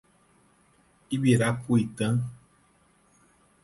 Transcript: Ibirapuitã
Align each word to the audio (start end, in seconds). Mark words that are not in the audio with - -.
Ibirapuitã 1.15 2.13